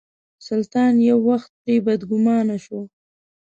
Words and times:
سلطان 0.47 0.93
یو 1.09 1.17
وخت 1.29 1.51
پرې 1.61 1.75
بدګومانه 1.85 2.57
شو. 2.65 2.79